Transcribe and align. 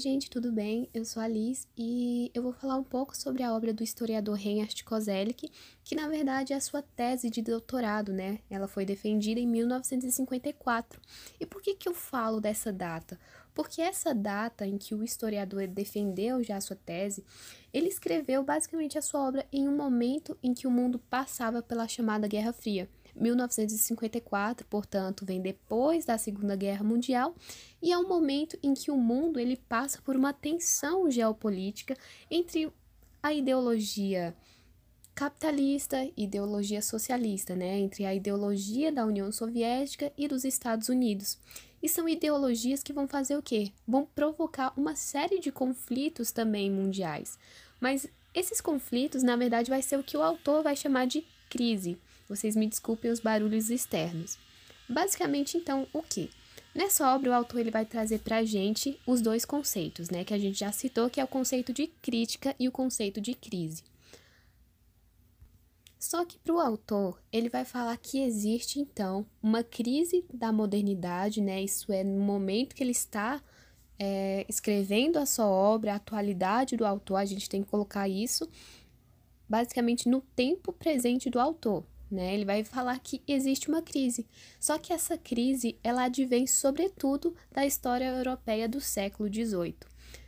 Gente, 0.00 0.30
tudo 0.30 0.50
bem? 0.50 0.88
Eu 0.94 1.04
sou 1.04 1.22
a 1.22 1.28
Liz 1.28 1.68
e 1.76 2.30
eu 2.32 2.42
vou 2.42 2.54
falar 2.54 2.76
um 2.76 2.82
pouco 2.82 3.14
sobre 3.14 3.42
a 3.42 3.52
obra 3.54 3.70
do 3.70 3.84
historiador 3.84 4.34
Reinhard 4.34 4.82
Koselleck, 4.82 5.52
que 5.84 5.94
na 5.94 6.08
verdade 6.08 6.54
é 6.54 6.56
a 6.56 6.60
sua 6.60 6.80
tese 6.80 7.28
de 7.28 7.42
doutorado, 7.42 8.10
né? 8.10 8.38
Ela 8.48 8.66
foi 8.66 8.86
defendida 8.86 9.38
em 9.38 9.46
1954. 9.46 10.98
E 11.38 11.44
por 11.44 11.60
que 11.60 11.74
que 11.74 11.86
eu 11.86 11.92
falo 11.92 12.40
dessa 12.40 12.72
data? 12.72 13.20
Porque 13.52 13.82
essa 13.82 14.14
data 14.14 14.66
em 14.66 14.78
que 14.78 14.94
o 14.94 15.04
historiador 15.04 15.66
defendeu 15.66 16.42
já 16.42 16.56
a 16.56 16.62
sua 16.62 16.76
tese, 16.76 17.22
ele 17.70 17.88
escreveu 17.88 18.42
basicamente 18.42 18.96
a 18.96 19.02
sua 19.02 19.20
obra 19.20 19.46
em 19.52 19.68
um 19.68 19.76
momento 19.76 20.34
em 20.42 20.54
que 20.54 20.66
o 20.66 20.70
mundo 20.70 20.98
passava 21.10 21.60
pela 21.62 21.86
chamada 21.86 22.26
Guerra 22.26 22.54
Fria. 22.54 22.88
1954, 23.14 24.66
portanto, 24.68 25.24
vem 25.24 25.40
depois 25.40 26.04
da 26.04 26.18
Segunda 26.18 26.56
Guerra 26.56 26.84
Mundial 26.84 27.34
e 27.82 27.92
é 27.92 27.98
um 27.98 28.08
momento 28.08 28.58
em 28.62 28.74
que 28.74 28.90
o 28.90 28.96
mundo 28.96 29.38
ele 29.38 29.56
passa 29.56 30.00
por 30.02 30.16
uma 30.16 30.32
tensão 30.32 31.10
geopolítica 31.10 31.96
entre 32.30 32.72
a 33.22 33.32
ideologia 33.32 34.34
capitalista 35.14 36.02
e 36.02 36.24
ideologia 36.24 36.80
socialista, 36.80 37.54
né, 37.54 37.78
entre 37.78 38.06
a 38.06 38.14
ideologia 38.14 38.90
da 38.90 39.04
União 39.04 39.30
Soviética 39.30 40.10
e 40.16 40.26
dos 40.26 40.44
Estados 40.44 40.88
Unidos. 40.88 41.38
E 41.82 41.88
são 41.88 42.08
ideologias 42.08 42.82
que 42.82 42.92
vão 42.92 43.06
fazer 43.06 43.36
o 43.36 43.42
quê? 43.42 43.72
Vão 43.86 44.06
provocar 44.06 44.72
uma 44.76 44.94
série 44.94 45.38
de 45.38 45.52
conflitos 45.52 46.30
também 46.30 46.70
mundiais. 46.70 47.38
Mas 47.80 48.06
esses 48.34 48.60
conflitos, 48.60 49.22
na 49.22 49.36
verdade, 49.36 49.70
vai 49.70 49.82
ser 49.82 49.98
o 49.98 50.02
que 50.02 50.16
o 50.16 50.22
autor 50.22 50.62
vai 50.62 50.76
chamar 50.76 51.06
de 51.06 51.24
crise. 51.48 51.98
Vocês 52.30 52.54
me 52.54 52.68
desculpem 52.68 53.10
os 53.10 53.18
barulhos 53.18 53.70
externos. 53.70 54.38
Basicamente, 54.88 55.56
então, 55.56 55.86
o 55.92 56.00
que? 56.00 56.30
Nessa 56.72 57.12
obra, 57.12 57.30
o 57.30 57.34
autor 57.34 57.58
ele 57.58 57.72
vai 57.72 57.84
trazer 57.84 58.20
para 58.20 58.36
a 58.36 58.44
gente 58.44 58.96
os 59.04 59.20
dois 59.20 59.44
conceitos, 59.44 60.08
né, 60.10 60.22
que 60.22 60.32
a 60.32 60.38
gente 60.38 60.60
já 60.60 60.70
citou, 60.70 61.10
que 61.10 61.20
é 61.20 61.24
o 61.24 61.28
conceito 61.28 61.72
de 61.72 61.88
crítica 61.88 62.54
e 62.58 62.68
o 62.68 62.72
conceito 62.72 63.20
de 63.20 63.34
crise. 63.34 63.82
Só 65.98 66.24
que 66.24 66.38
para 66.38 66.54
o 66.54 66.60
autor, 66.60 67.20
ele 67.32 67.48
vai 67.48 67.64
falar 67.64 67.96
que 67.96 68.22
existe, 68.22 68.78
então, 68.78 69.26
uma 69.42 69.64
crise 69.64 70.24
da 70.32 70.52
modernidade, 70.52 71.40
né, 71.40 71.60
isso 71.60 71.92
é 71.92 72.04
no 72.04 72.20
momento 72.20 72.76
que 72.76 72.84
ele 72.84 72.92
está 72.92 73.42
é, 73.98 74.46
escrevendo 74.48 75.18
a 75.18 75.26
sua 75.26 75.46
obra, 75.46 75.92
a 75.92 75.96
atualidade 75.96 76.76
do 76.76 76.86
autor, 76.86 77.16
a 77.16 77.24
gente 77.24 77.50
tem 77.50 77.64
que 77.64 77.68
colocar 77.68 78.08
isso 78.08 78.48
basicamente 79.48 80.08
no 80.08 80.20
tempo 80.20 80.72
presente 80.72 81.28
do 81.28 81.40
autor, 81.40 81.84
né? 82.10 82.34
Ele 82.34 82.44
vai 82.44 82.64
falar 82.64 82.98
que 82.98 83.22
existe 83.26 83.68
uma 83.68 83.82
crise. 83.82 84.26
Só 84.58 84.78
que 84.78 84.92
essa 84.92 85.16
crise, 85.16 85.78
ela 85.82 86.04
advém 86.04 86.46
sobretudo 86.46 87.34
da 87.52 87.64
história 87.64 88.06
europeia 88.06 88.68
do 88.68 88.80
século 88.80 89.32
XVIII. 89.32 89.76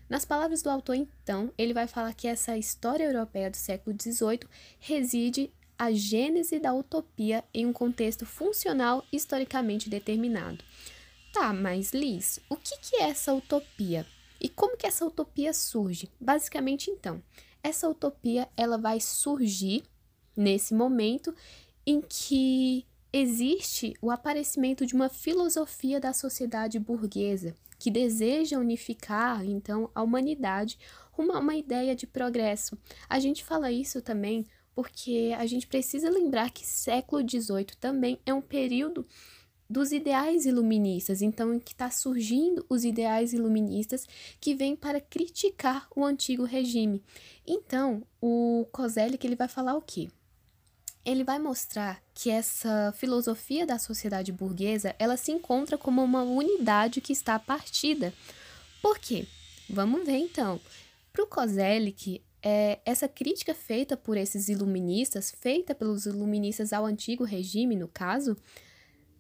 Nas 0.09 0.25
palavras 0.25 0.63
do 0.63 0.71
autor, 0.71 0.97
então, 0.97 1.51
ele 1.57 1.73
vai 1.73 1.87
falar 1.87 2.13
que 2.13 2.29
essa 2.29 2.57
história 2.57 3.05
europeia 3.05 3.51
do 3.51 3.57
século 3.57 3.97
XVIII 3.99 4.41
reside 4.79 5.51
a 5.79 5.91
gênese 5.91 6.59
da 6.59 6.73
utopia 6.73 7.43
em 7.53 7.67
um 7.67 7.73
contexto 7.73 8.25
funcional 8.27 9.05
historicamente 9.11 9.89
determinado. 9.89 10.63
Tá, 11.33 11.53
mas 11.53 11.93
Liz, 11.93 12.39
o 12.49 12.57
que, 12.57 12.77
que 12.79 12.97
é 12.97 13.09
essa 13.09 13.33
utopia? 13.33 14.07
E 14.39 14.49
como 14.49 14.77
que 14.77 14.87
essa 14.87 15.07
utopia 15.07 15.55
surge? 15.55 16.11
Basicamente, 16.21 16.91
então, 16.91 17.23
essa 17.63 17.89
utopia 17.89 18.49
ela 18.57 18.77
vai 18.77 19.01
surgir 19.01 19.83
nesse 20.37 20.75
momento 20.75 21.35
em 21.87 22.01
que 22.01 22.87
existe 23.13 23.95
o 24.01 24.11
aparecimento 24.11 24.87
de 24.87 24.95
uma 24.95 25.09
filosofia 25.09 26.01
da 26.01 26.13
sociedade 26.13 26.79
burguesa 26.79 27.57
que 27.79 27.91
deseja 27.91 28.59
unificar 28.59 29.45
então 29.45 29.91
a 29.95 30.03
humanidade 30.03 30.79
rumo 31.11 31.33
a 31.33 31.41
uma 31.41 31.57
ideia 31.57 31.95
de 31.95 32.07
progresso. 32.07 32.79
A 33.09 33.19
gente 33.19 33.45
fala 33.45 33.73
isso 33.73 34.01
também 34.01 34.47
porque 34.75 35.35
a 35.37 35.45
gente 35.47 35.67
precisa 35.67 36.09
lembrar 36.09 36.51
que 36.51 36.67
século 36.67 37.23
XVIII 37.29 37.67
também 37.81 38.19
é 38.25 38.33
um 38.33 38.41
período 38.41 39.07
dos 39.69 39.91
ideais 39.91 40.45
iluministas, 40.45 41.23
então 41.23 41.53
em 41.55 41.59
que 41.59 41.73
está 41.73 41.91
surgindo 41.91 42.65
os 42.69 42.85
ideais 42.85 43.33
iluministas 43.33 44.07
que 44.39 44.55
vêm 44.55 44.77
para 44.77 45.01
criticar 45.01 45.89
o 45.97 46.05
antigo 46.05 46.45
regime. 46.45 47.03
Então, 47.47 48.03
o 48.21 48.67
Kozelik 48.71 49.27
ele 49.27 49.35
vai 49.35 49.49
falar 49.49 49.75
o 49.75 49.83
quê? 49.83 50.09
Ele 51.05 51.25
vai 51.25 51.39
mostrar 51.39 52.03
que 52.15 52.31
essa 52.31 52.93
filosofia 52.97 53.67
da 53.67 53.79
sociedade 53.79 54.31
burguesa 54.31 54.95
ela 54.99 55.17
se 55.17 55.33
encontra 55.33 55.77
como 55.77 56.03
uma 56.03 56.23
unidade 56.23 57.01
que 57.01 57.13
está 57.13 57.39
partida. 57.39 58.13
Por 58.81 58.99
quê? 58.99 59.27
Vamos 59.69 60.05
ver 60.05 60.17
então. 60.17 60.61
Para 61.13 61.25
o 61.25 61.27
Kozelik, 61.27 62.23
é, 62.43 62.81
essa 62.85 63.09
crítica 63.09 63.55
feita 63.55 63.97
por 63.97 64.17
esses 64.17 64.49
iluministas, 64.49 65.35
feita 65.41 65.75
pelos 65.75 66.07
iluministas 66.07 66.73
ao 66.73 66.85
antigo 66.85 67.25
regime, 67.25 67.77
no 67.77 67.89
caso, 67.89 68.37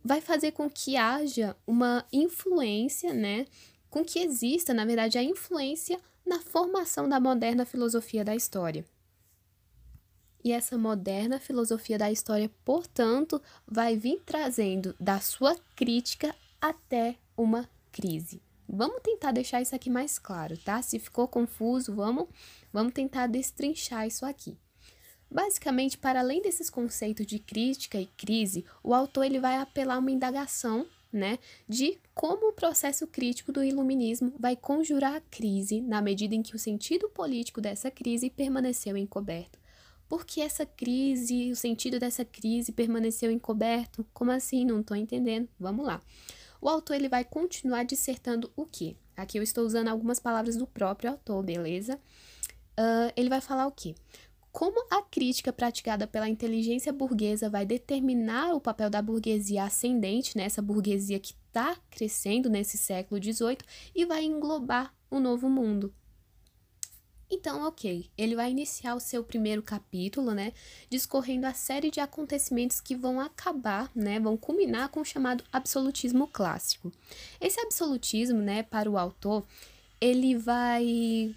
vai 0.04 0.20
fazer 0.20 0.52
com 0.52 0.68
que 0.68 0.96
haja 0.96 1.56
uma 1.66 2.04
influência, 2.12 3.12
né? 3.12 3.46
Com 3.88 4.04
que 4.04 4.18
exista, 4.18 4.74
na 4.74 4.84
verdade, 4.84 5.18
a 5.18 5.22
influência 5.22 6.00
na 6.26 6.40
formação 6.40 7.08
da 7.08 7.20
moderna 7.20 7.64
filosofia 7.64 8.24
da 8.24 8.34
história. 8.34 8.84
E 10.44 10.50
essa 10.50 10.76
moderna 10.76 11.38
filosofia 11.38 11.96
da 11.96 12.10
história, 12.10 12.50
portanto, 12.64 13.40
vai 13.66 13.96
vir 13.96 14.20
trazendo 14.26 14.94
da 14.98 15.20
sua 15.20 15.56
crítica 15.76 16.34
até 16.60 17.16
uma 17.36 17.68
crise. 17.92 18.42
Vamos 18.68 19.00
tentar 19.02 19.32
deixar 19.32 19.60
isso 19.60 19.74
aqui 19.74 19.88
mais 19.88 20.18
claro, 20.18 20.56
tá? 20.56 20.82
Se 20.82 20.98
ficou 20.98 21.28
confuso, 21.28 21.94
vamos, 21.94 22.26
vamos 22.72 22.92
tentar 22.92 23.26
destrinchar 23.26 24.06
isso 24.06 24.24
aqui. 24.24 24.56
Basicamente, 25.30 25.96
para 25.96 26.20
além 26.20 26.42
desses 26.42 26.68
conceitos 26.68 27.26
de 27.26 27.38
crítica 27.38 28.00
e 28.00 28.06
crise, 28.06 28.64
o 28.82 28.92
autor 28.92 29.24
ele 29.24 29.38
vai 29.38 29.58
apelar 29.58 29.98
uma 29.98 30.10
indagação, 30.10 30.86
né, 31.12 31.38
de 31.68 31.98
como 32.14 32.48
o 32.48 32.52
processo 32.54 33.06
crítico 33.06 33.52
do 33.52 33.62
iluminismo 33.62 34.32
vai 34.38 34.56
conjurar 34.56 35.16
a 35.16 35.20
crise 35.20 35.80
na 35.82 36.00
medida 36.00 36.34
em 36.34 36.42
que 36.42 36.56
o 36.56 36.58
sentido 36.58 37.08
político 37.10 37.60
dessa 37.60 37.90
crise 37.90 38.30
permaneceu 38.30 38.96
encoberto 38.96 39.61
por 40.12 40.26
que 40.26 40.42
essa 40.42 40.66
crise, 40.66 41.50
o 41.50 41.56
sentido 41.56 41.98
dessa 41.98 42.22
crise 42.22 42.70
permaneceu 42.70 43.30
encoberto? 43.30 44.06
Como 44.12 44.30
assim? 44.30 44.62
Não 44.62 44.80
estou 44.80 44.94
entendendo. 44.94 45.48
Vamos 45.58 45.86
lá. 45.86 46.02
O 46.60 46.68
autor 46.68 46.96
ele 46.96 47.08
vai 47.08 47.24
continuar 47.24 47.84
dissertando 47.84 48.52
o 48.54 48.66
quê? 48.66 48.94
Aqui 49.16 49.38
eu 49.38 49.42
estou 49.42 49.64
usando 49.64 49.88
algumas 49.88 50.20
palavras 50.20 50.54
do 50.54 50.66
próprio 50.66 51.12
autor, 51.12 51.42
beleza? 51.42 51.98
Uh, 52.78 53.10
ele 53.16 53.30
vai 53.30 53.40
falar 53.40 53.66
o 53.66 53.72
quê? 53.72 53.94
Como 54.50 54.86
a 54.90 55.00
crítica 55.00 55.50
praticada 55.50 56.06
pela 56.06 56.28
inteligência 56.28 56.92
burguesa 56.92 57.48
vai 57.48 57.64
determinar 57.64 58.52
o 58.52 58.60
papel 58.60 58.90
da 58.90 59.00
burguesia 59.00 59.64
ascendente, 59.64 60.36
né? 60.36 60.44
essa 60.44 60.60
burguesia 60.60 61.18
que 61.18 61.32
está 61.32 61.74
crescendo 61.88 62.50
nesse 62.50 62.76
século 62.76 63.18
XVIII, 63.18 63.56
e 63.94 64.04
vai 64.04 64.24
englobar 64.24 64.94
o 65.10 65.18
novo 65.18 65.48
mundo. 65.48 65.90
Então, 67.34 67.66
ok, 67.66 68.10
ele 68.16 68.36
vai 68.36 68.50
iniciar 68.50 68.94
o 68.94 69.00
seu 69.00 69.24
primeiro 69.24 69.62
capítulo, 69.62 70.32
né, 70.32 70.52
discorrendo 70.90 71.46
a 71.46 71.54
série 71.54 71.90
de 71.90 71.98
acontecimentos 71.98 72.78
que 72.78 72.94
vão 72.94 73.18
acabar, 73.18 73.90
né, 73.96 74.20
vão 74.20 74.36
culminar 74.36 74.90
com 74.90 75.00
o 75.00 75.04
chamado 75.04 75.42
absolutismo 75.50 76.26
clássico. 76.26 76.92
Esse 77.40 77.58
absolutismo, 77.58 78.38
né, 78.38 78.62
para 78.62 78.90
o 78.90 78.98
autor, 78.98 79.46
ele 79.98 80.36
vai 80.36 81.34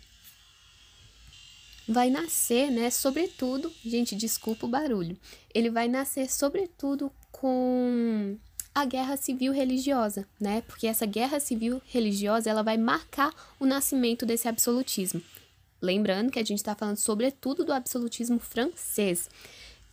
vai 1.87 2.09
nascer, 2.09 2.69
né, 2.71 2.89
sobretudo, 2.89 3.71
gente, 3.85 4.17
desculpa 4.17 4.65
o 4.65 4.69
barulho. 4.69 5.17
Ele 5.53 5.69
vai 5.69 5.87
nascer 5.87 6.29
sobretudo 6.29 7.09
com 7.31 8.37
a 8.73 8.83
guerra 8.83 9.15
civil 9.15 9.53
religiosa, 9.53 10.27
né? 10.37 10.61
Porque 10.67 10.87
essa 10.87 11.05
guerra 11.05 11.39
civil 11.39 11.81
religiosa, 11.85 12.49
ela 12.49 12.63
vai 12.63 12.75
marcar 12.77 13.33
o 13.57 13.65
nascimento 13.65 14.25
desse 14.25 14.49
absolutismo. 14.49 15.21
Lembrando 15.81 16.31
que 16.31 16.39
a 16.39 16.43
gente 16.43 16.59
está 16.59 16.75
falando 16.75 16.97
sobretudo 16.97 17.63
do 17.63 17.73
absolutismo 17.73 18.39
francês. 18.39 19.29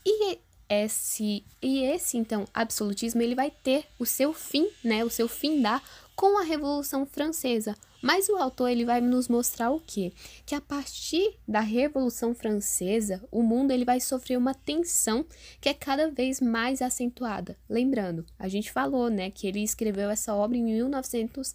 E 0.05 0.39
esse, 0.69 1.45
e 1.61 1.83
esse 1.83 2.17
então 2.17 2.47
absolutismo 2.55 3.21
ele 3.21 3.35
vai 3.35 3.51
ter 3.51 3.85
o 3.99 4.07
seu 4.07 4.33
fim, 4.33 4.69
né, 4.83 5.05
o 5.05 5.11
seu 5.11 5.29
fim 5.29 5.61
dá 5.61 5.83
com 6.17 6.39
a 6.39 6.43
Revolução 6.43 7.05
Francesa. 7.05 7.77
Mas 8.01 8.29
o 8.29 8.37
autor 8.37 8.69
ele 8.69 8.85
vai 8.85 9.01
nos 9.01 9.29
mostrar 9.29 9.71
o 9.71 9.79
quê? 9.79 10.13
Que 10.45 10.57
a 10.57 10.61
partir 10.61 11.37
da 11.47 11.61
Revolução 11.61 12.35
Francesa, 12.35 13.23
o 13.31 13.43
mundo 13.43 13.71
ele 13.71 13.85
vai 13.85 14.01
sofrer 14.01 14.37
uma 14.37 14.55
tensão 14.55 15.25
que 15.61 15.69
é 15.69 15.75
cada 15.75 16.11
vez 16.11 16.41
mais 16.41 16.83
acentuada. 16.83 17.57
Lembrando, 17.69 18.27
a 18.37 18.49
gente 18.49 18.73
falou, 18.73 19.09
né, 19.09 19.31
que 19.31 19.47
ele 19.47 19.63
escreveu 19.63 20.11
essa 20.11 20.35
obra 20.35 20.59
em 20.59 20.65
1900 20.65 21.55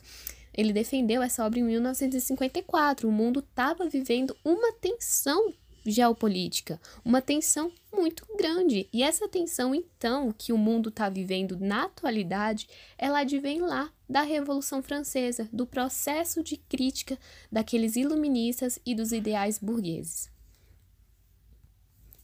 ele 0.58 0.74
defendeu 0.74 1.22
essa 1.22 1.46
obra 1.46 1.60
em 1.60 1.64
1954. 1.64 3.08
O 3.08 3.12
mundo 3.12 3.40
estava 3.40 3.88
vivendo 3.88 4.36
uma 4.44 4.74
tensão 4.74 5.54
geopolítica, 5.86 6.82
uma 7.06 7.22
tensão 7.22 7.72
muito 7.94 8.26
grande. 8.38 8.90
E 8.92 9.04
essa 9.04 9.28
tensão, 9.28 9.74
então, 9.74 10.34
que 10.38 10.52
o 10.52 10.58
mundo 10.58 10.90
está 10.90 11.08
vivendo 11.08 11.58
na 11.58 11.84
atualidade, 11.84 12.68
ela 12.98 13.20
advém 13.20 13.62
lá 13.62 13.90
da 14.10 14.22
Revolução 14.22 14.82
Francesa, 14.82 15.48
do 15.54 15.66
processo 15.66 16.44
de 16.44 16.58
crítica 16.58 17.18
daqueles 17.52 17.96
iluministas 17.96 18.80
e 18.86 18.94
dos 18.94 19.12
ideais 19.12 19.60
burgueses. 19.60 20.30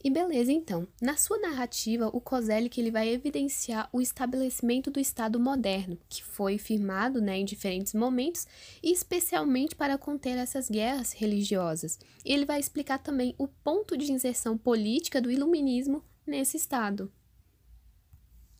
E 0.04 0.10
beleza, 0.10 0.52
então. 0.52 0.86
Na 1.00 1.16
sua 1.16 1.38
narrativa, 1.38 2.08
o 2.08 2.20
Kozelik 2.20 2.78
ele 2.78 2.90
vai 2.90 3.08
evidenciar 3.08 3.88
o 3.90 4.02
estabelecimento 4.02 4.90
do 4.90 5.00
Estado 5.00 5.40
moderno, 5.40 5.98
que 6.10 6.22
foi 6.22 6.58
firmado 6.58 7.22
né, 7.22 7.38
em 7.38 7.44
diferentes 7.46 7.94
momentos, 7.94 8.46
especialmente 8.82 9.74
para 9.74 9.96
conter 9.96 10.36
essas 10.36 10.68
guerras 10.68 11.14
religiosas. 11.14 11.98
E 12.22 12.34
ele 12.34 12.44
vai 12.44 12.60
explicar 12.60 12.98
também 12.98 13.34
o 13.38 13.48
ponto 13.48 13.96
de 13.96 14.12
inserção 14.12 14.58
política 14.58 15.22
do 15.22 15.30
iluminismo 15.30 16.04
nesse 16.26 16.58
Estado. 16.58 17.10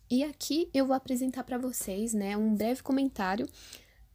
E 0.09 0.23
aqui 0.23 0.67
eu 0.73 0.87
vou 0.87 0.95
apresentar 0.95 1.43
para 1.43 1.59
vocês 1.59 2.11
né, 2.15 2.35
um 2.35 2.55
breve 2.55 2.81
comentário 2.81 3.47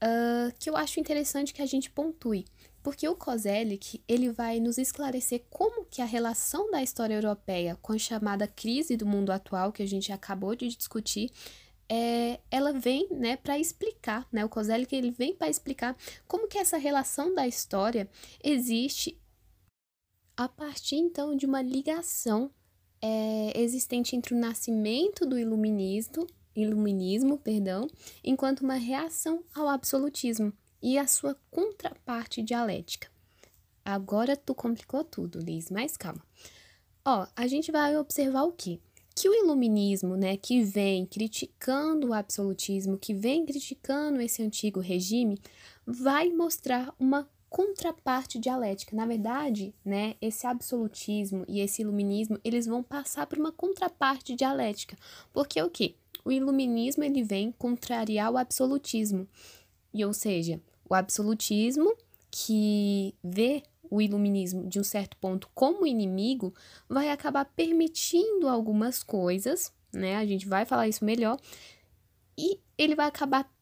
uh, 0.03 0.53
que 0.59 0.69
eu 0.69 0.77
acho 0.77 1.01
interessante 1.01 1.53
que 1.53 1.63
a 1.63 1.67
gente 1.67 1.91
pontue. 1.91 2.45
Porque 2.83 3.07
o 3.07 3.15
Kozelik, 3.15 4.03
ele 4.09 4.33
vai 4.33 4.59
nos 4.59 4.79
esclarecer 4.79 5.45
como 5.51 5.85
que 5.85 6.01
a 6.01 6.07
relação 6.07 6.71
da 6.71 6.83
história 6.83 7.15
europeia 7.15 7.77
com 7.83 7.93
a 7.93 7.99
chamada 7.99 8.49
crise 8.49 8.97
do 8.97 9.05
mundo 9.05 9.31
atual, 9.31 9.71
que 9.71 9.83
a 9.83 9.87
gente 9.87 10.11
acabou 10.13 10.55
de 10.55 10.69
discutir, 10.69 11.31
é, 11.91 12.41
ela 12.51 12.73
vem 12.73 13.09
né, 13.11 13.37
para 13.37 13.59
explicar, 13.59 14.27
né, 14.31 14.45
o 14.45 14.49
Kozelik 14.49 14.95
ele 14.95 15.11
vem 15.11 15.35
para 15.35 15.51
explicar 15.51 15.97
como 16.27 16.47
que 16.47 16.57
essa 16.57 16.79
relação 16.79 17.35
da 17.35 17.49
história 17.49 18.09
existe 18.43 19.21
a 20.37 20.49
partir 20.49 20.95
então 20.95 21.37
de 21.37 21.45
uma 21.45 21.61
ligação 21.61 22.51
é, 23.03 23.53
existente 23.61 24.15
entre 24.15 24.35
o 24.35 24.39
nascimento 24.39 25.27
do 25.27 25.39
iluminismo, 25.39 26.27
iluminismo, 26.61 27.39
perdão, 27.39 27.87
enquanto 28.23 28.61
uma 28.61 28.75
reação 28.75 29.43
ao 29.55 29.69
absolutismo 29.69 30.53
e 30.83 30.99
a 30.99 31.07
sua 31.07 31.37
contraparte 31.51 32.43
dialética. 32.43 33.09
Agora 33.85 34.37
tu 34.37 34.55
complicou 34.55 35.03
tudo, 35.05 35.41
Liz, 35.41 35.71
mas 35.71 35.97
calma. 35.97 36.23
Ó, 37.05 37.27
a 37.35 37.47
gente 37.47 37.73
vai 37.73 37.97
observar 37.97 38.45
o 38.45 38.53
quê? 38.53 38.79
Que 39.15 39.29
o 39.29 39.35
iluminismo, 39.35 40.17
né, 40.17 40.37
que 40.37 40.63
vem 40.63 41.05
criticando 41.05 42.09
o 42.09 42.15
absolutismo, 42.15 42.99
que 42.99 43.13
vem 43.13 43.45
criticando 43.45 44.21
esse 44.21 44.43
antigo 44.43 44.81
regime, 44.81 45.39
vai 45.87 46.31
mostrar 46.31 46.95
uma 46.99 47.29
contraparte 47.49 48.39
dialética. 48.39 48.95
Na 48.95 49.05
verdade, 49.05 49.75
né, 49.85 50.15
esse 50.23 50.47
absolutismo 50.47 51.45
e 51.49 51.61
esse 51.61 51.83
iluminismo, 51.83 52.39
eles 52.45 52.67
vão 52.67 52.83
passar 52.83 53.27
por 53.27 53.39
uma 53.39 53.51
contraparte 53.51 54.37
dialética. 54.37 54.97
Porque 55.33 55.61
o 55.61 55.69
quê? 55.69 55.97
O 56.31 56.33
iluminismo 56.33 57.03
ele 57.03 57.25
vem 57.25 57.51
contrariar 57.51 58.31
o 58.31 58.39
absolutismo. 58.39 59.27
E 59.93 60.05
ou 60.05 60.13
seja, 60.13 60.61
o 60.89 60.95
absolutismo, 60.95 61.93
que 62.31 63.13
vê 63.21 63.65
o 63.91 64.01
iluminismo 64.01 64.69
de 64.69 64.79
um 64.79 64.85
certo 64.85 65.17
ponto 65.17 65.51
como 65.53 65.85
inimigo, 65.85 66.55
vai 66.89 67.09
acabar 67.09 67.45
permitindo 67.45 68.47
algumas 68.47 69.03
coisas, 69.03 69.73
né? 69.93 70.19
A 70.19 70.25
gente 70.25 70.47
vai 70.47 70.65
falar 70.65 70.87
isso 70.87 71.05
melhor, 71.05 71.37
e 72.39 72.61
ele 72.79 72.95
vai 72.95 73.09
acabar 73.09 73.53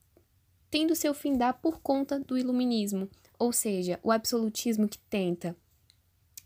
tendo 0.70 0.94
seu 0.94 1.14
fim 1.14 1.38
dar 1.38 1.54
por 1.54 1.80
conta 1.80 2.20
do 2.20 2.36
iluminismo, 2.36 3.08
ou 3.38 3.50
seja, 3.50 3.98
o 4.02 4.12
absolutismo 4.12 4.86
que 4.86 4.98
tenta 4.98 5.56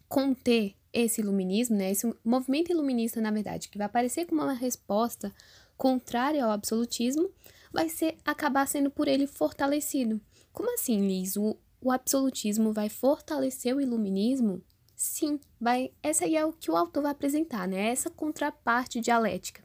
conter 0.08 0.76
esse 0.92 1.20
iluminismo, 1.20 1.74
né? 1.74 1.90
Esse 1.90 2.14
movimento 2.24 2.70
iluminista, 2.70 3.20
na 3.20 3.32
verdade, 3.32 3.68
que 3.68 3.76
vai 3.78 3.86
aparecer 3.86 4.26
como 4.26 4.42
uma 4.42 4.52
resposta 4.52 5.34
contrária 5.82 6.44
ao 6.44 6.52
absolutismo, 6.52 7.28
vai 7.72 7.88
ser 7.88 8.16
acabar 8.24 8.68
sendo 8.68 8.88
por 8.88 9.08
ele 9.08 9.26
fortalecido. 9.26 10.20
Como 10.52 10.72
assim, 10.72 11.08
Liz? 11.08 11.36
O, 11.36 11.58
o 11.80 11.90
absolutismo 11.90 12.72
vai 12.72 12.88
fortalecer 12.88 13.74
o 13.74 13.80
iluminismo? 13.80 14.62
Sim, 14.94 15.40
vai. 15.60 15.90
Essa 16.00 16.24
aí 16.24 16.36
é 16.36 16.46
o 16.46 16.52
que 16.52 16.70
o 16.70 16.76
autor 16.76 17.02
vai 17.02 17.10
apresentar, 17.10 17.66
né? 17.66 17.88
Essa 17.88 18.08
contraparte 18.08 19.00
dialética. 19.00 19.60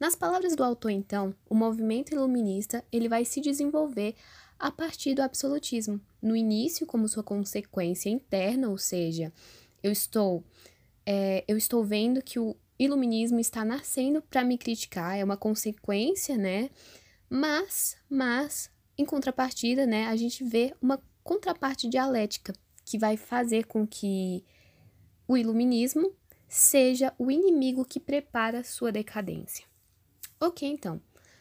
Nas 0.00 0.16
palavras 0.16 0.56
do 0.56 0.64
autor, 0.64 0.90
então, 0.90 1.32
o 1.48 1.54
movimento 1.54 2.12
iluminista 2.12 2.84
ele 2.90 3.08
vai 3.08 3.24
se 3.24 3.40
desenvolver 3.40 4.16
a 4.58 4.72
partir 4.72 5.14
do 5.14 5.22
absolutismo. 5.22 6.00
No 6.20 6.34
início, 6.34 6.84
como 6.84 7.06
sua 7.06 7.22
consequência 7.22 8.10
interna, 8.10 8.68
ou 8.68 8.76
seja, 8.76 9.32
eu 9.84 9.92
estou 9.92 10.42
é, 11.06 11.44
eu 11.46 11.56
estou 11.56 11.84
vendo 11.84 12.20
que 12.20 12.40
o 12.40 12.56
iluminismo 12.82 13.38
está 13.38 13.64
nascendo 13.64 14.22
para 14.22 14.42
me 14.42 14.56
criticar, 14.56 15.18
é 15.18 15.22
uma 15.22 15.36
consequência, 15.36 16.36
né? 16.36 16.70
Mas, 17.28 17.96
mas 18.08 18.70
em 18.96 19.04
contrapartida, 19.04 19.86
né, 19.86 20.06
a 20.06 20.16
gente 20.16 20.42
vê 20.42 20.74
uma 20.80 21.00
contraparte 21.22 21.88
dialética 21.88 22.54
que 22.84 22.98
vai 22.98 23.16
fazer 23.16 23.66
com 23.66 23.86
que 23.86 24.42
o 25.28 25.36
iluminismo 25.36 26.12
seja 26.48 27.14
o 27.18 27.30
inimigo 27.30 27.84
que 27.84 28.00
prepara 28.00 28.64
sua 28.64 28.90
decadência. 28.90 29.64
Ok, 30.40 30.68
então. 30.68 31.00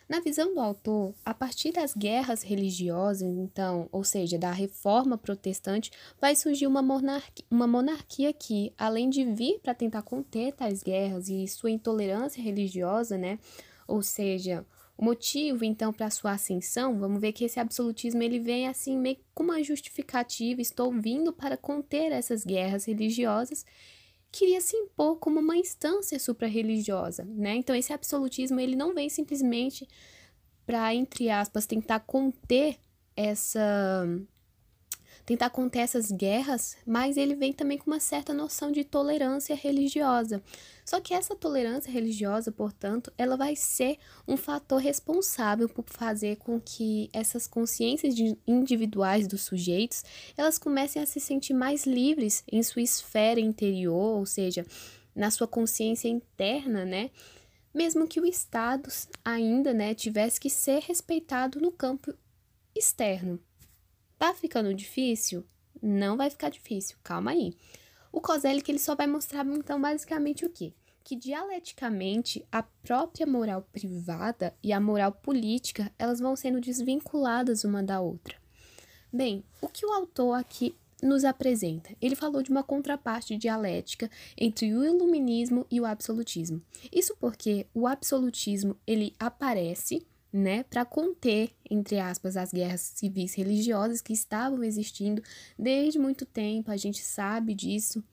Na 0.10 0.20
visão 0.20 0.56
do 0.56 0.60
autor, 0.60 1.14
a 1.24 1.36
partir 1.36 1.72
das 1.72 1.94
guerras 1.94 2.42
religiosas, 2.42 3.22
então, 3.22 3.88
ou 3.92 4.04
seja, 4.04 4.40
da 4.40 4.52
reforma 4.52 5.20
protestante, 5.20 5.92
vai 6.20 6.36
surgir 6.36 6.66
uma 6.66 6.82
monarquia, 6.82 7.46
uma 7.50 7.68
monarquia 7.68 8.34
que, 8.34 8.74
além 8.76 9.08
de 9.08 9.24
vir 9.24 9.60
para 9.60 9.76
tentar 9.76 10.02
conter 10.02 10.52
tais 10.54 10.82
guerras 10.82 11.30
e 11.30 11.48
sua 11.48 11.70
intolerância 11.70 12.42
religiosa, 12.42 13.20
né, 13.20 13.38
ou 13.88 14.02
seja, 14.02 14.66
o 14.98 15.06
motivo, 15.06 15.64
então, 15.64 15.94
para 15.94 16.10
sua 16.10 16.32
ascensão, 16.32 16.98
vamos 16.98 17.22
ver 17.22 17.32
que 17.32 17.46
esse 17.46 17.60
absolutismo 17.60 18.24
ele 18.24 18.40
vem 18.40 18.68
assim 18.68 18.98
meio 18.98 19.18
com 19.36 19.44
uma 19.44 19.64
justificativa, 19.64 20.60
estou 20.60 20.92
vindo 20.92 21.32
para 21.32 21.56
conter 21.56 22.12
essas 22.12 22.44
guerras 22.44 22.86
religiosas, 22.86 23.64
queria 24.32 24.62
se 24.62 24.76
impor 24.76 25.18
como 25.18 25.40
uma 25.40 25.58
instância 25.58 26.20
supra-religiosa, 26.20 27.24
né? 27.26 27.56
Então 27.56 27.76
esse 27.76 27.92
absolutismo 27.94 28.60
ele 28.60 28.76
não 28.76 28.94
vem 28.94 29.10
simplesmente 29.10 29.88
para 30.66 30.94
entre 30.94 31.30
aspas 31.30 31.66
tentar 31.66 32.02
conter 32.02 32.78
essa 33.16 34.06
tentar 35.30 35.52
conter 35.52 35.82
essas 35.82 36.12
guerras, 36.12 36.76
mas 36.88 37.16
ele 37.16 37.36
vem 37.36 37.54
também 37.54 37.78
com 37.78 37.86
uma 37.86 38.00
certa 38.00 38.34
noção 38.34 38.72
de 38.72 38.84
tolerância 38.84 39.56
religiosa. 39.56 40.42
Só 40.84 41.00
que 41.00 41.14
essa 41.14 41.36
tolerância 41.36 41.92
religiosa, 41.92 42.52
portanto, 42.52 43.14
ela 43.16 43.38
vai 43.38 43.56
ser 43.56 44.00
um 44.28 44.36
fator 44.36 44.82
responsável 44.82 45.70
por 45.70 45.86
fazer 45.88 46.38
com 46.38 46.60
que 46.60 47.12
essas 47.14 47.46
consciências 47.46 48.16
individuais 48.48 49.28
dos 49.28 49.42
sujeitos, 49.42 50.04
elas 50.36 50.58
comecem 50.58 51.00
a 51.00 51.06
se 51.06 51.20
sentir 51.20 51.54
mais 51.54 51.86
livres 51.86 52.44
em 52.52 52.64
sua 52.64 52.82
esfera 52.82 53.40
interior, 53.40 54.18
ou 54.18 54.26
seja, 54.26 54.66
na 55.14 55.30
sua 55.30 55.48
consciência 55.48 56.08
interna, 56.08 56.86
né? 56.86 57.12
Mesmo 57.72 58.08
que 58.08 58.20
o 58.20 58.26
Estado 58.26 58.90
ainda, 59.24 59.76
né, 59.76 59.94
tivesse 59.94 60.40
que 60.40 60.50
ser 60.50 60.80
respeitado 60.80 61.62
no 61.62 61.72
campo 61.72 62.12
externo. 62.76 63.40
Tá 64.20 64.34
ficando 64.34 64.74
difícil? 64.74 65.46
Não 65.82 66.18
vai 66.18 66.30
ficar 66.30 66.50
difícil, 66.50 66.98
calma 67.02 67.32
aí. 67.32 67.56
O 68.12 68.20
Kozelik 68.20 68.70
ele 68.70 68.78
só 68.78 68.94
vai 68.94 69.08
mostrar 69.08 69.46
então 69.46 69.80
basicamente 69.80 70.44
o 70.44 70.50
quê? 70.50 70.74
Que 71.06 71.16
dialeticamente 71.16 72.46
a 72.52 72.62
própria 72.62 73.26
moral 73.26 73.66
privada 73.72 74.54
e 74.62 74.74
a 74.74 74.80
moral 74.80 75.14
política, 75.14 75.90
elas 75.98 76.20
vão 76.20 76.36
sendo 76.36 76.60
desvinculadas 76.60 77.64
uma 77.64 77.82
da 77.82 78.02
outra. 78.02 78.36
Bem, 79.12 79.42
o 79.62 79.70
que 79.70 79.86
o 79.86 79.94
autor 79.94 80.34
aqui 80.34 80.76
nos 81.02 81.24
apresenta? 81.24 81.96
Ele 82.02 82.14
falou 82.14 82.44
de 82.44 82.52
uma 82.52 82.62
contraparte 82.62 83.38
dialética 83.38 84.12
entre 84.38 84.74
o 84.76 84.84
iluminismo 84.84 85.66
e 85.72 85.80
o 85.80 85.86
absolutismo. 85.86 86.62
Isso 86.92 87.16
porque 87.22 87.68
o 87.74 87.88
absolutismo 87.88 88.76
ele 88.86 89.16
aparece 89.18 90.06
né, 90.32 90.64
para 90.64 90.86
conter, 90.86 91.52
entre 91.70 92.00
aspas, 92.00 92.38
as 92.38 92.52
guerras 92.52 92.82
civis 92.96 93.34
religiosas 93.34 94.02
que 94.02 94.14
estavam 94.14 94.64
existindo 94.64 95.24
desde 95.58 95.98
muito 95.98 96.26
tempo, 96.26 96.72
a 96.72 96.78
gente 96.78 97.02
sabe 97.02 97.54
disso. 97.54 98.04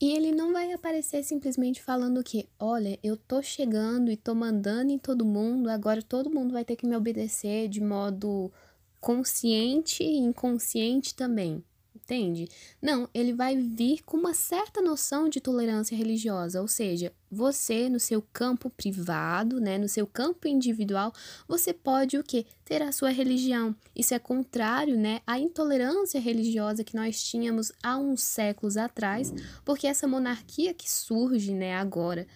E 0.00 0.10
ele 0.16 0.32
não 0.32 0.52
vai 0.52 0.72
aparecer 0.72 1.22
simplesmente 1.22 1.80
falando 1.80 2.24
que, 2.24 2.48
olha, 2.58 2.98
eu 3.02 3.16
tô 3.16 3.40
chegando 3.40 4.10
e 4.10 4.16
tô 4.16 4.34
mandando 4.34 4.90
em 4.90 4.98
todo 4.98 5.24
mundo, 5.24 5.70
agora 5.70 6.02
todo 6.02 6.30
mundo 6.30 6.52
vai 6.52 6.64
ter 6.64 6.76
que 6.76 6.86
me 6.86 6.96
obedecer 6.96 7.68
de 7.68 7.80
modo 7.80 8.52
consciente 9.00 10.02
e 10.02 10.18
inconsciente 10.18 11.14
também 11.14 11.64
entende? 12.12 12.48
Não, 12.80 13.08
ele 13.14 13.32
vai 13.32 13.56
vir 13.56 14.02
com 14.04 14.18
uma 14.18 14.34
certa 14.34 14.82
noção 14.82 15.28
de 15.28 15.40
tolerância 15.40 15.96
religiosa, 15.96 16.60
ou 16.60 16.68
seja, 16.68 17.12
você 17.30 17.88
no 17.88 17.98
seu 17.98 18.22
campo 18.32 18.68
privado, 18.68 19.58
né, 19.58 19.78
no 19.78 19.88
seu 19.88 20.06
campo 20.06 20.46
individual, 20.46 21.12
você 21.48 21.72
pode 21.72 22.18
o 22.18 22.22
quê? 22.22 22.44
Ter 22.64 22.82
a 22.82 22.92
sua 22.92 23.10
religião. 23.10 23.74
Isso 23.96 24.12
é 24.12 24.18
contrário, 24.18 24.96
né, 24.96 25.20
à 25.26 25.38
intolerância 25.38 26.20
religiosa 26.20 26.84
que 26.84 26.94
nós 26.94 27.22
tínhamos 27.22 27.72
há 27.82 27.96
uns 27.96 28.22
séculos 28.22 28.76
atrás, 28.76 29.32
porque 29.64 29.86
essa 29.86 30.06
monarquia 30.06 30.74
que 30.74 30.90
surge, 30.90 31.54
né, 31.54 31.74
agora, 31.76 32.26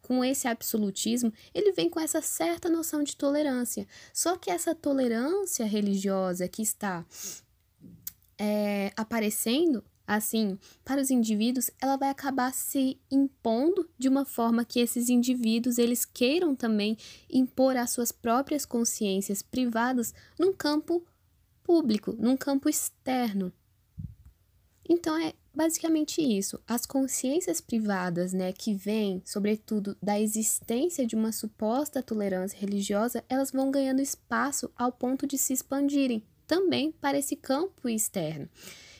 com 0.00 0.24
esse 0.24 0.48
absolutismo, 0.48 1.30
ele 1.52 1.72
vem 1.72 1.90
com 1.90 2.00
essa 2.00 2.22
certa 2.22 2.70
noção 2.70 3.02
de 3.02 3.14
tolerância. 3.14 3.86
Só 4.10 4.38
que 4.38 4.50
essa 4.50 4.74
tolerância 4.74 5.66
religiosa 5.66 6.48
que 6.48 6.62
está 6.62 7.04
é, 8.38 8.92
aparecendo 8.96 9.84
assim 10.06 10.58
para 10.82 11.02
os 11.02 11.10
indivíduos, 11.10 11.70
ela 11.80 11.96
vai 11.96 12.08
acabar 12.08 12.54
se 12.54 12.98
impondo 13.10 13.88
de 13.98 14.08
uma 14.08 14.24
forma 14.24 14.64
que 14.64 14.80
esses 14.80 15.10
indivíduos 15.10 15.76
eles 15.76 16.06
queiram 16.06 16.56
também 16.56 16.96
impor 17.28 17.76
as 17.76 17.90
suas 17.90 18.10
próprias 18.10 18.64
consciências 18.64 19.42
privadas 19.42 20.14
num 20.38 20.52
campo 20.52 21.04
público, 21.62 22.16
num 22.18 22.38
campo 22.38 22.70
externo. 22.70 23.52
Então 24.88 25.14
é 25.20 25.34
basicamente 25.54 26.22
isso. 26.22 26.58
As 26.66 26.86
consciências 26.86 27.60
privadas, 27.60 28.32
né, 28.32 28.52
que 28.54 28.72
vêm, 28.72 29.20
sobretudo, 29.26 29.94
da 30.02 30.18
existência 30.18 31.06
de 31.06 31.14
uma 31.14 31.32
suposta 31.32 32.02
tolerância 32.02 32.58
religiosa, 32.58 33.22
elas 33.28 33.50
vão 33.50 33.70
ganhando 33.70 34.00
espaço 34.00 34.70
ao 34.74 34.90
ponto 34.90 35.26
de 35.26 35.36
se 35.36 35.52
expandirem 35.52 36.24
também 36.48 36.90
para 36.90 37.18
esse 37.18 37.36
campo 37.36 37.88
externo. 37.88 38.48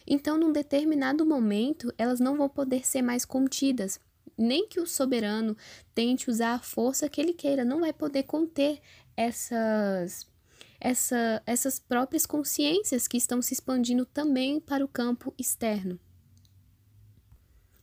Então, 0.06 0.38
num 0.38 0.52
determinado 0.52 1.26
momento, 1.26 1.92
elas 1.98 2.20
não 2.20 2.36
vão 2.36 2.48
poder 2.48 2.86
ser 2.86 3.02
mais 3.02 3.24
contidas, 3.24 3.98
nem 4.36 4.68
que 4.68 4.78
o 4.78 4.86
soberano 4.86 5.56
tente 5.94 6.30
usar 6.30 6.54
a 6.54 6.58
força 6.60 7.08
que 7.08 7.20
ele 7.20 7.32
queira, 7.32 7.64
não 7.64 7.80
vai 7.80 7.92
poder 7.92 8.22
conter 8.22 8.80
essas 9.16 10.26
essa, 10.80 11.42
essas 11.44 11.80
próprias 11.80 12.24
consciências 12.24 13.08
que 13.08 13.16
estão 13.16 13.42
se 13.42 13.52
expandindo 13.52 14.06
também 14.06 14.60
para 14.60 14.84
o 14.84 14.88
campo 14.88 15.34
externo. 15.36 15.98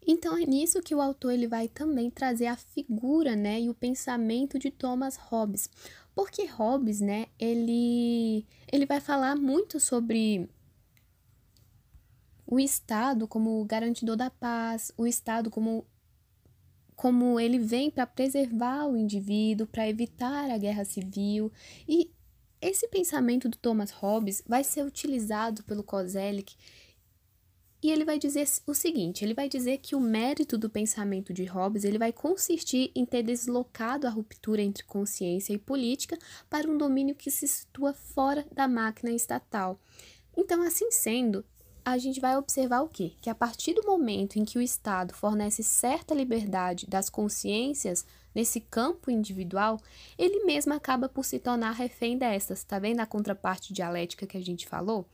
Então 0.07 0.38
é 0.38 0.45
nisso 0.45 0.81
que 0.81 0.95
o 0.95 1.01
autor 1.01 1.34
ele 1.34 1.48
vai 1.48 1.67
também 1.67 2.10
trazer 2.10 2.45
a 2.45 2.55
figura, 2.55 3.36
né, 3.36 3.60
e 3.60 3.69
o 3.69 3.74
pensamento 3.74 4.57
de 4.57 4.69
Thomas 4.69 5.17
Hobbes. 5.17 5.69
Porque 6.15 6.45
Hobbes, 6.45 7.01
né, 7.01 7.27
ele 7.38 8.48
ele 8.72 8.86
vai 8.86 9.01
falar 9.01 9.36
muito 9.36 9.79
sobre 9.79 10.50
o 12.48 12.60
Estado 12.60 13.27
como 13.27 13.63
garantidor 13.65 14.15
da 14.15 14.29
paz, 14.29 14.91
o 14.98 15.05
Estado 15.05 15.51
como 15.51 15.86
como 16.95 17.38
ele 17.38 17.60
vem 17.60 17.91
para 17.91 18.07
preservar 18.07 18.86
o 18.86 18.95
indivíduo, 18.95 19.67
para 19.67 19.88
evitar 19.89 20.50
a 20.50 20.57
guerra 20.57 20.86
civil. 20.86 21.51
E 21.88 22.10
esse 22.62 22.88
pensamento 22.88 23.50
do 23.50 23.57
Thomas 23.57 23.91
Hobbes 23.91 24.41
vai 24.48 24.63
ser 24.63 24.86
utilizado 24.86 25.63
pelo 25.63 25.84
Kozelik 25.84 26.55
e 27.86 27.92
ele 27.92 28.04
vai 28.04 28.18
dizer 28.18 28.48
o 28.65 28.74
seguinte, 28.74 29.24
ele 29.24 29.36
vai 29.36 29.48
dizer 29.48 29.77
que 29.77 29.96
o 29.96 30.00
mérito 30.00 30.58
do 30.58 30.68
pensamento 30.68 31.32
de 31.32 31.46
Hobbes, 31.46 31.84
ele 31.84 32.00
vai 32.00 32.12
consistir 32.12 32.92
em 32.96 33.06
ter 33.06 33.22
deslocado 33.22 34.08
a 34.08 34.10
ruptura 34.10 34.60
entre 34.60 34.84
consciência 34.84 35.54
e 35.54 35.60
política 35.60 36.18
para 36.50 36.68
um 36.68 36.80
domínio 36.80 37.13
que 37.13 37.30
se 37.30 37.48
situa 37.48 37.94
fora 37.94 38.44
da 38.51 38.68
máquina 38.68 39.12
estatal. 39.12 39.80
Então, 40.36 40.63
assim 40.63 40.89
sendo, 40.89 41.46
a 41.86 42.00
gente 42.00 42.20
vai 42.20 42.36
observar 42.36 42.82
o 42.82 42.89
quê? 42.89 43.13
Que 43.22 43.30
a 43.30 43.36
partir 43.36 43.75
do 43.75 43.86
momento 43.86 44.38
em 44.39 44.46
que 44.46 44.58
o 44.58 44.63
Estado 44.63 45.13
fornece 45.13 45.62
certa 45.62 46.15
liberdade 46.15 46.88
das 46.88 47.08
consciências 47.08 48.04
nesse 48.34 48.62
campo 48.62 49.12
individual, 49.12 49.80
ele 50.18 50.44
mesmo 50.44 50.74
acaba 50.74 51.08
por 51.08 51.24
se 51.24 51.38
tornar 51.38 51.74
refém 51.74 52.18
dessas. 52.18 52.63
Tá 52.63 52.80
vendo 52.80 53.01
a 53.01 53.06
contraparte 53.06 53.72
dialética 53.72 54.25
que 54.25 54.38
a 54.38 54.44
gente 54.44 54.68
falou? 54.68 55.08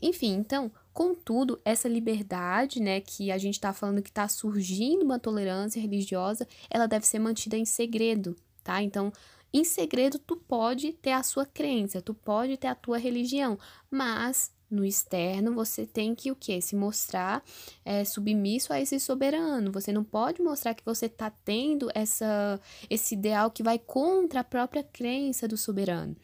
Enfim, 0.00 0.34
então, 0.34 0.70
contudo, 0.98 1.60
essa 1.64 1.88
liberdade, 1.88 2.82
né, 2.82 3.00
que 3.00 3.30
a 3.30 3.38
gente 3.38 3.54
está 3.54 3.72
falando 3.72 4.02
que 4.02 4.08
está 4.08 4.26
surgindo 4.26 5.04
uma 5.04 5.16
tolerância 5.16 5.80
religiosa, 5.80 6.44
ela 6.68 6.88
deve 6.88 7.06
ser 7.06 7.20
mantida 7.20 7.56
em 7.56 7.64
segredo, 7.64 8.34
tá? 8.64 8.82
Então, 8.82 9.12
em 9.52 9.62
segredo, 9.62 10.18
tu 10.18 10.34
pode 10.36 10.92
ter 10.94 11.12
a 11.12 11.22
sua 11.22 11.46
crença, 11.46 12.02
tu 12.02 12.12
pode 12.12 12.56
ter 12.56 12.66
a 12.66 12.74
tua 12.74 12.98
religião, 12.98 13.56
mas 13.88 14.52
no 14.68 14.84
externo 14.84 15.54
você 15.54 15.86
tem 15.86 16.16
que 16.16 16.32
o 16.32 16.36
que 16.36 16.60
se 16.60 16.74
mostrar 16.74 17.44
é, 17.84 18.04
submisso 18.04 18.72
a 18.72 18.80
esse 18.80 18.98
soberano. 18.98 19.70
Você 19.70 19.92
não 19.92 20.02
pode 20.02 20.42
mostrar 20.42 20.74
que 20.74 20.84
você 20.84 21.06
está 21.06 21.30
tendo 21.30 21.88
essa 21.94 22.60
esse 22.90 23.14
ideal 23.14 23.52
que 23.52 23.62
vai 23.62 23.78
contra 23.78 24.40
a 24.40 24.44
própria 24.44 24.82
crença 24.82 25.46
do 25.46 25.56
soberano 25.56 26.16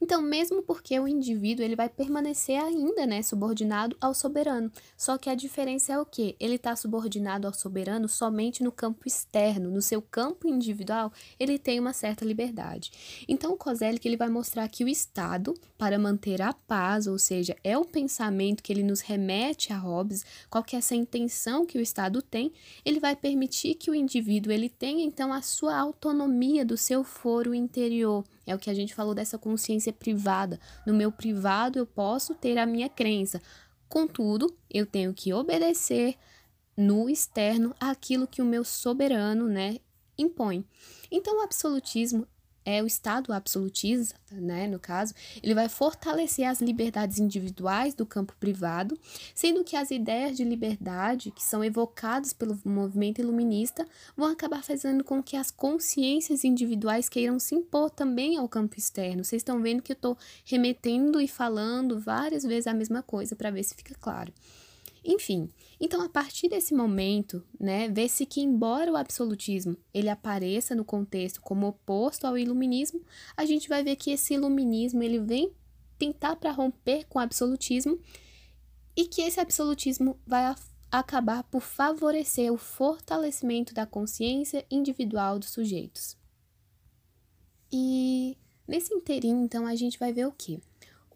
então, 0.00 0.22
mesmo 0.22 0.62
porque 0.62 0.98
o 0.98 1.08
indivíduo 1.08 1.64
ele 1.64 1.74
vai 1.74 1.88
permanecer 1.88 2.60
ainda, 2.60 3.06
né, 3.06 3.22
subordinado 3.22 3.96
ao 4.00 4.14
soberano. 4.14 4.70
Só 4.96 5.18
que 5.18 5.28
a 5.28 5.34
diferença 5.34 5.92
é 5.92 5.98
o 5.98 6.06
quê? 6.06 6.36
Ele 6.38 6.54
está 6.54 6.76
subordinado 6.76 7.46
ao 7.46 7.52
soberano 7.52 8.08
somente 8.08 8.62
no 8.62 8.70
campo 8.70 9.06
externo, 9.06 9.70
no 9.70 9.82
seu 9.82 10.00
campo 10.00 10.48
individual, 10.48 11.12
ele 11.38 11.58
tem 11.58 11.80
uma 11.80 11.92
certa 11.92 12.24
liberdade. 12.24 13.24
Então, 13.26 13.52
o 13.52 13.56
Kozelik 13.56 14.06
ele 14.06 14.16
vai 14.16 14.28
mostrar 14.28 14.68
que 14.68 14.84
o 14.84 14.88
Estado, 14.88 15.54
para 15.76 15.98
manter 15.98 16.40
a 16.42 16.52
paz, 16.52 17.06
ou 17.06 17.18
seja, 17.18 17.56
é 17.64 17.76
o 17.76 17.84
pensamento 17.84 18.62
que 18.62 18.72
ele 18.72 18.82
nos 18.82 19.00
remete 19.00 19.72
a 19.72 19.78
Hobbes, 19.78 20.24
qual 20.48 20.62
que 20.62 20.76
é 20.76 20.78
essa 20.78 20.94
intenção 20.94 21.66
que 21.66 21.78
o 21.78 21.80
Estado 21.80 22.22
tem, 22.22 22.52
ele 22.84 23.00
vai 23.00 23.16
permitir 23.16 23.74
que 23.74 23.90
o 23.90 23.94
indivíduo 23.94 24.52
ele 24.52 24.68
tenha 24.68 25.04
então 25.04 25.32
a 25.32 25.42
sua 25.42 25.76
autonomia 25.76 26.64
do 26.64 26.76
seu 26.76 27.02
foro 27.02 27.54
interior 27.54 28.24
é 28.48 28.54
o 28.54 28.58
que 28.58 28.70
a 28.70 28.74
gente 28.74 28.94
falou 28.94 29.14
dessa 29.14 29.36
consciência 29.36 29.92
privada. 29.92 30.58
No 30.86 30.94
meu 30.94 31.12
privado 31.12 31.78
eu 31.78 31.86
posso 31.86 32.34
ter 32.34 32.56
a 32.56 32.64
minha 32.64 32.88
crença. 32.88 33.42
Contudo, 33.88 34.56
eu 34.70 34.86
tenho 34.86 35.12
que 35.12 35.32
obedecer 35.32 36.16
no 36.74 37.10
externo 37.10 37.74
aquilo 37.78 38.26
que 38.26 38.40
o 38.40 38.46
meu 38.46 38.64
soberano, 38.64 39.46
né, 39.46 39.78
impõe. 40.16 40.64
Então, 41.10 41.38
o 41.38 41.42
absolutismo 41.42 42.26
é 42.68 42.82
o 42.82 42.86
Estado 42.86 43.32
absolutista, 43.32 44.14
né, 44.30 44.66
no 44.66 44.78
caso, 44.78 45.14
ele 45.42 45.54
vai 45.54 45.70
fortalecer 45.70 46.46
as 46.46 46.60
liberdades 46.60 47.18
individuais 47.18 47.94
do 47.94 48.04
campo 48.04 48.34
privado, 48.38 48.98
sendo 49.34 49.64
que 49.64 49.74
as 49.74 49.90
ideias 49.90 50.36
de 50.36 50.44
liberdade 50.44 51.30
que 51.30 51.42
são 51.42 51.64
evocadas 51.64 52.34
pelo 52.34 52.60
movimento 52.66 53.22
iluminista 53.22 53.88
vão 54.14 54.28
acabar 54.28 54.62
fazendo 54.62 55.02
com 55.02 55.22
que 55.22 55.34
as 55.34 55.50
consciências 55.50 56.44
individuais 56.44 57.08
queiram 57.08 57.38
se 57.38 57.54
impor 57.54 57.88
também 57.88 58.36
ao 58.36 58.46
campo 58.46 58.78
externo. 58.78 59.24
Vocês 59.24 59.40
estão 59.40 59.62
vendo 59.62 59.82
que 59.82 59.92
eu 59.92 59.96
estou 59.96 60.18
remetendo 60.44 61.22
e 61.22 61.26
falando 61.26 61.98
várias 61.98 62.42
vezes 62.42 62.66
a 62.66 62.74
mesma 62.74 63.02
coisa 63.02 63.34
para 63.34 63.50
ver 63.50 63.64
se 63.64 63.74
fica 63.74 63.94
claro. 63.98 64.30
Enfim, 65.10 65.48
então 65.80 66.02
a 66.02 66.08
partir 66.10 66.50
desse 66.50 66.74
momento, 66.74 67.42
né, 67.58 67.88
vê-se 67.88 68.26
que 68.26 68.42
embora 68.42 68.92
o 68.92 68.96
absolutismo 68.96 69.74
ele 69.92 70.10
apareça 70.10 70.74
no 70.74 70.84
contexto 70.84 71.40
como 71.40 71.66
oposto 71.66 72.26
ao 72.26 72.36
iluminismo, 72.36 73.00
a 73.34 73.46
gente 73.46 73.70
vai 73.70 73.82
ver 73.82 73.96
que 73.96 74.10
esse 74.10 74.34
iluminismo 74.34 75.02
ele 75.02 75.18
vem 75.18 75.50
tentar 75.98 76.36
para 76.36 76.52
romper 76.52 77.06
com 77.08 77.18
o 77.18 77.22
absolutismo 77.22 77.98
e 78.94 79.06
que 79.06 79.22
esse 79.22 79.40
absolutismo 79.40 80.20
vai 80.26 80.54
acabar 80.92 81.42
por 81.44 81.62
favorecer 81.62 82.52
o 82.52 82.58
fortalecimento 82.58 83.72
da 83.72 83.86
consciência 83.86 84.66
individual 84.70 85.38
dos 85.38 85.48
sujeitos. 85.48 86.18
E 87.72 88.36
nesse 88.66 88.92
inteirinho, 88.92 89.42
então, 89.42 89.66
a 89.66 89.74
gente 89.74 89.98
vai 89.98 90.12
ver 90.12 90.26
o 90.26 90.32
que? 90.32 90.60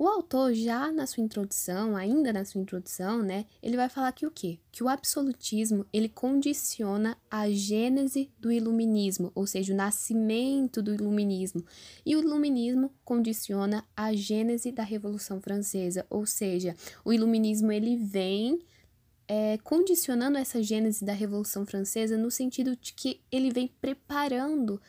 O 0.02 0.09
autor, 0.09 0.52
já 0.52 0.90
na 0.90 1.06
sua 1.06 1.23
introdução, 1.23 1.94
ainda 1.94 2.32
na 2.32 2.44
sua 2.44 2.61
introdução, 2.61 3.23
né, 3.23 3.47
ele 3.62 3.76
vai 3.76 3.88
falar 3.88 4.11
que 4.11 4.26
o 4.26 4.32
quê? 4.32 4.59
Que 4.73 4.82
o 4.82 4.88
absolutismo, 4.88 5.87
ele 5.92 6.09
condiciona 6.09 7.16
a 7.30 7.49
gênese 7.49 8.28
do 8.37 8.50
iluminismo, 8.50 9.30
ou 9.32 9.47
seja, 9.47 9.73
o 9.73 9.76
nascimento 9.76 10.82
do 10.82 10.92
iluminismo. 10.92 11.64
E 12.04 12.16
o 12.16 12.21
iluminismo 12.21 12.92
condiciona 13.04 13.85
a 13.97 14.12
gênese 14.12 14.73
da 14.73 14.82
Revolução 14.82 15.40
Francesa, 15.40 16.04
ou 16.11 16.26
seja, 16.26 16.75
o 17.04 17.12
iluminismo 17.12 17.71
ele 17.71 17.97
vem 17.97 18.59
é, 19.28 19.56
condicionando 19.59 20.37
essa 20.37 20.61
gênese 20.61 21.04
da 21.04 21.12
Revolução 21.12 21.64
Francesa 21.64 22.18
no 22.18 22.28
sentido 22.28 22.75
de 22.75 22.92
que 22.92 23.21
ele 23.30 23.52
vem 23.52 23.68
preparando 23.80 24.82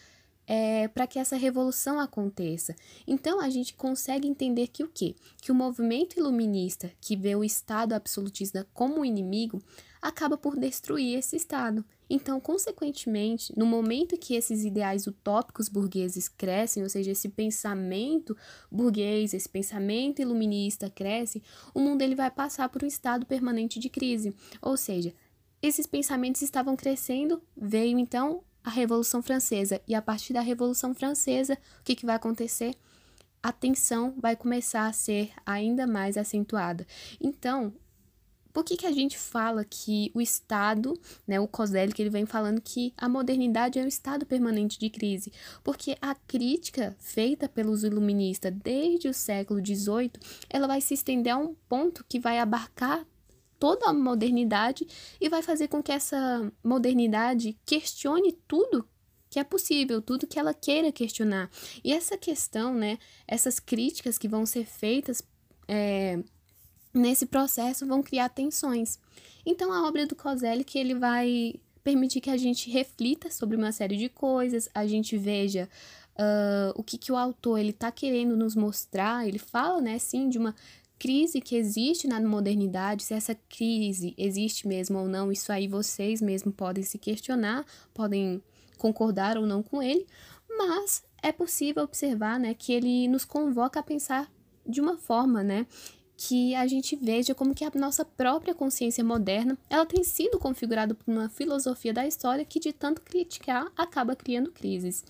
é, 0.47 0.87
para 0.87 1.07
que 1.07 1.19
essa 1.19 1.35
revolução 1.35 1.99
aconteça. 1.99 2.75
Então 3.07 3.39
a 3.39 3.49
gente 3.49 3.73
consegue 3.73 4.27
entender 4.27 4.67
que 4.67 4.83
o 4.83 4.87
quê? 4.87 5.15
Que 5.41 5.51
o 5.51 5.55
movimento 5.55 6.17
iluminista, 6.17 6.91
que 6.99 7.15
vê 7.15 7.35
o 7.35 7.43
Estado 7.43 7.93
absolutista 7.93 8.67
como 8.73 9.05
inimigo, 9.05 9.61
acaba 10.01 10.37
por 10.37 10.57
destruir 10.57 11.17
esse 11.17 11.35
Estado. 11.35 11.83
Então, 12.09 12.39
consequentemente, 12.39 13.57
no 13.57 13.65
momento 13.65 14.17
que 14.17 14.35
esses 14.35 14.63
ideais 14.65 15.07
utópicos 15.07 15.69
burgueses 15.69 16.27
crescem, 16.27 16.83
ou 16.83 16.89
seja, 16.89 17.11
esse 17.11 17.29
pensamento 17.29 18.37
burguês, 18.69 19.33
esse 19.33 19.47
pensamento 19.47 20.21
iluminista 20.21 20.89
cresce, 20.89 21.41
o 21.73 21.79
mundo 21.79 22.01
ele 22.01 22.15
vai 22.15 22.29
passar 22.29 22.67
por 22.69 22.83
um 22.83 22.87
estado 22.87 23.25
permanente 23.25 23.79
de 23.79 23.89
crise. 23.89 24.35
Ou 24.61 24.75
seja, 24.75 25.13
esses 25.61 25.87
pensamentos 25.87 26.41
estavam 26.41 26.75
crescendo, 26.75 27.41
veio 27.55 27.97
então 27.97 28.43
a 28.63 28.69
Revolução 28.69 29.21
Francesa. 29.21 29.81
E 29.87 29.93
a 29.93 30.01
partir 30.01 30.33
da 30.33 30.41
Revolução 30.41 30.93
Francesa, 30.93 31.57
o 31.79 31.83
que, 31.83 31.95
que 31.95 32.05
vai 32.05 32.15
acontecer? 32.15 32.75
A 33.41 33.51
tensão 33.51 34.13
vai 34.17 34.35
começar 34.35 34.87
a 34.87 34.93
ser 34.93 35.31
ainda 35.45 35.85
mais 35.85 36.17
acentuada. 36.17 36.87
Então, 37.19 37.73
por 38.53 38.63
que, 38.63 38.77
que 38.77 38.85
a 38.85 38.91
gente 38.91 39.17
fala 39.17 39.65
que 39.65 40.11
o 40.13 40.21
Estado, 40.21 40.93
né, 41.27 41.39
o 41.39 41.47
que 41.47 42.01
ele 42.01 42.09
vem 42.11 42.25
falando 42.27 42.61
que 42.61 42.93
a 42.95 43.09
modernidade 43.09 43.79
é 43.79 43.83
um 43.83 43.87
estado 43.87 44.27
permanente 44.27 44.77
de 44.77 44.91
crise? 44.91 45.33
Porque 45.63 45.97
a 45.99 46.13
crítica 46.13 46.95
feita 46.99 47.49
pelos 47.49 47.83
iluministas 47.83 48.53
desde 48.63 49.07
o 49.09 49.13
século 49.13 49.59
XVIII, 49.59 50.11
ela 50.47 50.67
vai 50.67 50.79
se 50.79 50.93
estender 50.93 51.33
a 51.33 51.37
um 51.37 51.55
ponto 51.67 52.05
que 52.07 52.19
vai 52.19 52.37
abarcar 52.37 53.03
toda 53.63 53.85
a 53.85 53.93
modernidade 53.93 54.85
e 55.21 55.29
vai 55.29 55.41
fazer 55.41 55.69
com 55.69 55.81
que 55.81 55.89
essa 55.89 56.51
modernidade 56.61 57.57
questione 57.65 58.33
tudo 58.45 58.85
que 59.29 59.39
é 59.39 59.43
possível, 59.45 60.01
tudo 60.01 60.27
que 60.27 60.37
ela 60.37 60.53
queira 60.53 60.91
questionar. 60.91 61.49
E 61.81 61.93
essa 61.93 62.17
questão, 62.17 62.73
né, 62.73 62.99
essas 63.25 63.61
críticas 63.61 64.17
que 64.17 64.27
vão 64.27 64.45
ser 64.45 64.65
feitas 64.65 65.23
é, 65.65 66.21
nesse 66.93 67.25
processo 67.25 67.87
vão 67.87 68.03
criar 68.03 68.27
tensões. 68.27 68.99
Então, 69.45 69.71
a 69.71 69.87
obra 69.87 70.05
do 70.05 70.13
Coselli 70.13 70.65
que 70.65 70.77
ele 70.77 70.95
vai 70.95 71.55
permitir 71.85 72.19
que 72.19 72.29
a 72.29 72.35
gente 72.35 72.69
reflita 72.69 73.31
sobre 73.31 73.55
uma 73.55 73.71
série 73.71 73.95
de 73.95 74.09
coisas, 74.09 74.67
a 74.75 74.85
gente 74.85 75.17
veja 75.17 75.69
uh, 76.15 76.73
o 76.75 76.83
que, 76.83 76.97
que 76.97 77.13
o 77.13 77.17
autor 77.17 77.59
ele 77.59 77.69
está 77.69 77.89
querendo 77.93 78.35
nos 78.35 78.57
mostrar. 78.57 79.25
Ele 79.25 79.39
fala, 79.39 79.79
né, 79.79 79.97
sim, 79.99 80.27
de 80.27 80.37
uma 80.37 80.53
crise 81.03 81.41
que 81.41 81.57
existe 81.57 82.07
na 82.07 82.21
modernidade, 82.21 83.03
se 83.03 83.13
essa 83.13 83.35
crise 83.35 84.13
existe 84.17 84.65
mesmo 84.65 84.99
ou 84.99 85.05
não, 85.05 85.33
isso 85.33 85.51
aí 85.51 85.67
vocês 85.67 86.21
mesmo 86.21 86.49
podem 86.49 86.81
se 86.81 86.97
questionar, 86.97 87.65
podem 87.93 88.41
concordar 88.77 89.37
ou 89.37 89.45
não 89.45 89.61
com 89.61 89.83
ele, 89.83 90.07
mas 90.47 91.03
é 91.21 91.33
possível 91.33 91.83
observar, 91.83 92.39
né, 92.39 92.53
que 92.53 92.71
ele 92.71 93.09
nos 93.09 93.25
convoca 93.25 93.81
a 93.81 93.83
pensar 93.83 94.31
de 94.65 94.79
uma 94.79 94.95
forma, 94.95 95.43
né, 95.43 95.67
que 96.15 96.55
a 96.55 96.65
gente 96.67 96.95
veja 96.95 97.35
como 97.35 97.53
que 97.53 97.65
a 97.65 97.71
nossa 97.75 98.05
própria 98.05 98.55
consciência 98.55 99.03
moderna, 99.03 99.57
ela 99.69 99.85
tem 99.85 100.05
sido 100.05 100.39
configurada 100.39 100.95
por 100.95 101.11
uma 101.11 101.27
filosofia 101.27 101.91
da 101.91 102.07
história 102.07 102.45
que 102.45 102.61
de 102.61 102.71
tanto 102.71 103.01
criticar 103.01 103.69
acaba 103.75 104.15
criando 104.15 104.53
crises. 104.53 105.03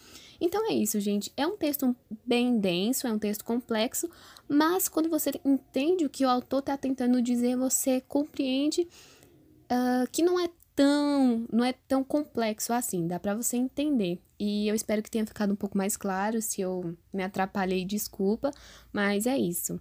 Então 0.44 0.70
é 0.70 0.74
isso, 0.74 1.00
gente. 1.00 1.32
É 1.38 1.48
um 1.48 1.56
texto 1.56 1.96
bem 2.26 2.60
denso, 2.60 3.08
é 3.08 3.14
um 3.14 3.18
texto 3.18 3.46
complexo, 3.46 4.10
mas 4.46 4.90
quando 4.90 5.10
você 5.10 5.32
entende 5.46 6.04
o 6.04 6.10
que 6.10 6.26
o 6.26 6.30
autor 6.30 6.60
está 6.60 6.76
tentando 6.76 7.22
dizer, 7.22 7.56
você 7.56 8.02
compreende 8.02 8.82
uh, 8.82 10.06
que 10.12 10.22
não 10.22 10.38
é 10.38 10.50
tão, 10.76 11.48
não 11.50 11.64
é 11.64 11.72
tão 11.72 12.04
complexo 12.04 12.74
assim, 12.74 13.08
dá 13.08 13.22
para 13.22 13.34
você 13.34 13.56
entender. 13.56 14.20
E 14.38 14.68
eu 14.68 14.76
espero 14.76 15.02
que 15.02 15.10
tenha 15.10 15.26
ficado 15.26 15.54
um 15.54 15.56
pouco 15.56 15.78
mais 15.78 15.96
claro, 15.96 16.42
se 16.42 16.60
eu 16.60 16.94
me 17.14 17.24
atrapalhei, 17.24 17.86
desculpa, 17.86 18.52
mas 18.92 19.26
é 19.26 19.38
isso. 19.38 19.80